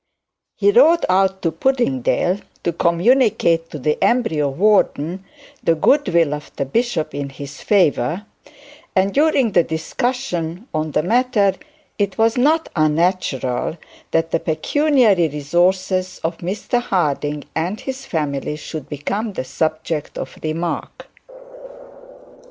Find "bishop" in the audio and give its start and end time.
6.65-7.13